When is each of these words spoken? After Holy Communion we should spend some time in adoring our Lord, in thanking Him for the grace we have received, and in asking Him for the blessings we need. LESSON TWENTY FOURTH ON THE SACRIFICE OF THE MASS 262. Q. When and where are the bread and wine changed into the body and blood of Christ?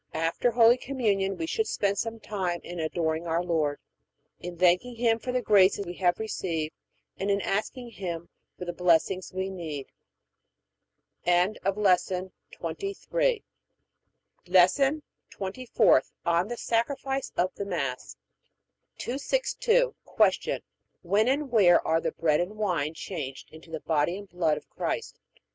After 0.15 0.49
Holy 0.49 0.77
Communion 0.77 1.37
we 1.37 1.45
should 1.45 1.67
spend 1.67 1.99
some 1.99 2.19
time 2.19 2.59
in 2.63 2.79
adoring 2.79 3.27
our 3.27 3.43
Lord, 3.43 3.79
in 4.39 4.57
thanking 4.57 4.95
Him 4.95 5.19
for 5.19 5.31
the 5.31 5.43
grace 5.43 5.77
we 5.85 5.93
have 5.97 6.17
received, 6.17 6.73
and 7.19 7.29
in 7.29 7.39
asking 7.39 7.91
Him 7.91 8.27
for 8.57 8.65
the 8.65 8.73
blessings 8.73 9.31
we 9.31 9.51
need. 9.51 9.91
LESSON 11.23 12.31
TWENTY 15.29 15.65
FOURTH 15.71 16.11
ON 16.25 16.47
THE 16.47 16.57
SACRIFICE 16.57 17.33
OF 17.37 17.53
THE 17.53 17.65
MASS 17.65 18.17
262. 18.97 19.93
Q. 20.33 20.59
When 21.03 21.27
and 21.27 21.51
where 21.51 21.87
are 21.87 22.01
the 22.01 22.13
bread 22.13 22.39
and 22.39 22.57
wine 22.57 22.95
changed 22.95 23.53
into 23.53 23.69
the 23.69 23.81
body 23.81 24.17
and 24.17 24.27
blood 24.27 24.57
of 24.57 24.67
Christ? 24.67 25.19